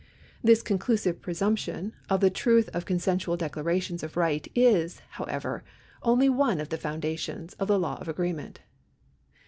[0.43, 5.63] This conclusive presumption of the truth of consensual declarations of right is, however,
[6.01, 8.61] only one of the foundations of the law of agreement.